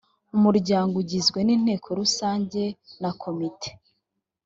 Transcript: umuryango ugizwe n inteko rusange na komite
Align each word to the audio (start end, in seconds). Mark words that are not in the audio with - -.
umuryango 0.37 0.93
ugizwe 1.03 1.39
n 1.43 1.49
inteko 1.55 1.87
rusange 1.99 2.61
na 3.01 3.11
komite 3.21 3.69